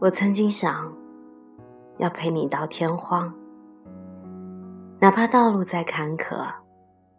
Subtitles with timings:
[0.00, 0.90] 我曾经想，
[1.98, 3.30] 要陪你到天荒，
[4.98, 6.50] 哪怕道路再坎坷，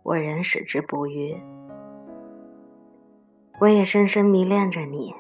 [0.02, 1.40] 我仍矢志不渝。
[3.60, 5.14] 我也深深迷恋着你，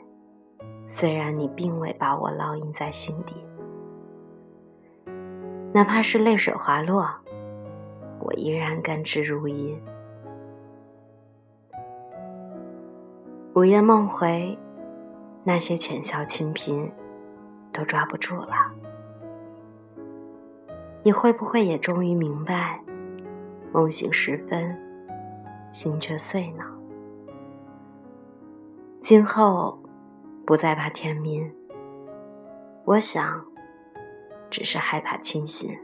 [0.87, 3.35] 虽然你并未把我烙印在心底，
[5.71, 7.07] 哪怕是泪水滑落，
[8.21, 9.77] 我依然甘之如饴。
[13.53, 14.57] 午夜梦回，
[15.43, 16.89] 那些浅笑轻颦，
[17.71, 18.55] 都抓不住了。
[21.03, 22.79] 你会不会也终于明白，
[23.71, 24.77] 梦醒时分，
[25.71, 26.63] 心却碎呢？
[29.01, 29.79] 今后
[30.45, 31.51] 不再怕天明，
[32.85, 33.43] 我想，
[34.49, 35.75] 只是害怕清醒。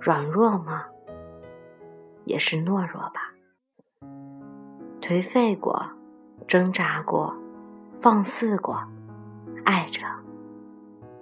[0.00, 0.84] 软弱吗？
[2.24, 3.32] 也是懦弱吧。
[5.00, 5.82] 颓废过。
[6.48, 7.32] 挣扎过，
[8.00, 8.82] 放肆过，
[9.64, 10.00] 爱着，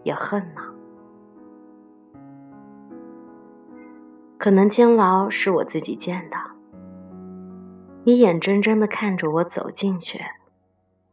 [0.03, 0.62] 也恨呢。
[4.39, 6.37] 可能监牢是我自己建的，
[8.05, 10.19] 你眼睁睁的看着我走进去，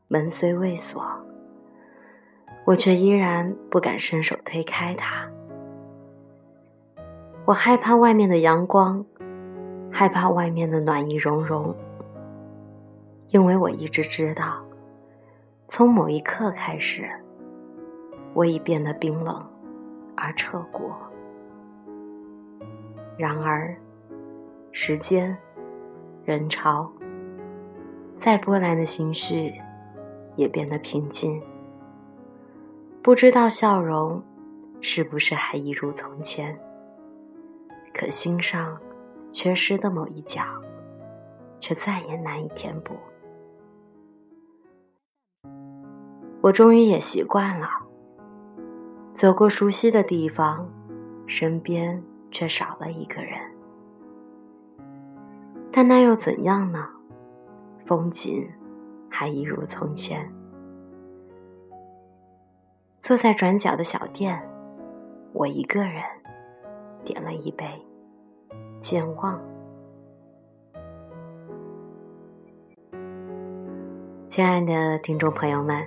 [0.07, 1.03] 门虽未锁，
[2.65, 5.29] 我却依然不敢伸手推开它。
[7.43, 9.05] 我害怕外面的阳光，
[9.91, 11.75] 害怕外面的暖意融融。
[13.29, 14.63] 因为我一直知道，
[15.67, 17.09] 从某一刻开始，
[18.37, 19.43] 我已变得冰冷
[20.15, 20.91] 而彻骨。
[23.17, 23.75] 然而，
[24.71, 25.35] 时间、
[26.23, 26.87] 人潮，
[28.15, 29.51] 再波澜的心绪，
[30.35, 31.41] 也变得平静。
[33.01, 34.21] 不知道笑容
[34.81, 36.55] 是不是还一如从前，
[37.91, 38.79] 可心上
[39.31, 40.43] 缺失的某一角，
[41.59, 42.93] 却再也难以填补。
[46.39, 47.67] 我终于也习惯了，
[49.17, 50.69] 走过熟悉的地方，
[51.25, 53.33] 身边却少了一个人。
[55.71, 56.87] 但那又怎样呢？
[57.87, 58.47] 风景
[59.09, 60.31] 还一如从前。
[63.01, 64.39] 坐在转角的小店，
[65.33, 66.03] 我一个人
[67.03, 67.65] 点了一杯
[68.81, 69.41] 健忘。
[74.29, 75.83] 亲爱的听众朋友们。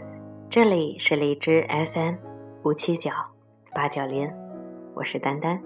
[0.48, 2.16] 这里是荔枝 FM
[2.62, 3.10] 五七九
[3.75, 4.31] 八九零，
[4.93, 5.59] 我是丹丹。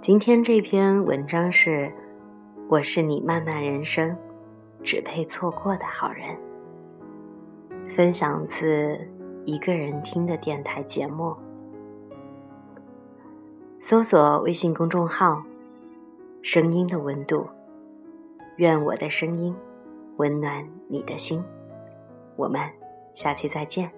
[0.00, 1.70] 今天这篇文章是
[2.66, 4.16] 《我是你漫漫人生
[4.82, 6.34] 只配错过的好人》，
[7.94, 8.98] 分享自
[9.44, 11.36] 一个人听的电台节目。
[13.80, 15.42] 搜索微信公众号
[16.40, 17.46] “声音的温度”，
[18.56, 19.54] 愿我的声音
[20.16, 21.44] 温暖你的心。
[22.34, 22.62] 我们。
[23.14, 23.88] 下期再见。